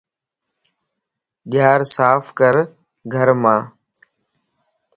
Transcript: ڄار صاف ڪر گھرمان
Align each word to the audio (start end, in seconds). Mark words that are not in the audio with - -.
ڄار 1.51 1.81
صاف 1.95 2.23
ڪر 2.39 2.55
گھرمان 3.13 3.61